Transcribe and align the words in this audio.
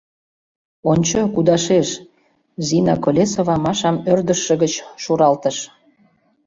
—Ончо, 0.91 1.19
кудашеш,— 1.33 1.89
Зина 2.67 2.95
Колесова 3.03 3.55
Машам 3.65 3.95
ӧрдыжшӧ 4.11 4.53
гыч 4.63 4.73
шуралтыш. 5.03 5.57